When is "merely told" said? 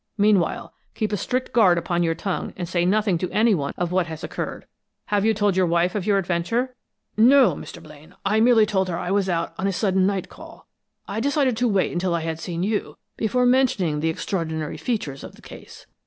8.39-8.89